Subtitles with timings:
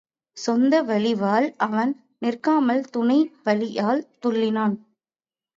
[0.37, 1.91] சொந்த வலிவால் அவன்
[2.19, 4.75] நிற்காமல் துணை வலியால் துள்ளினான்.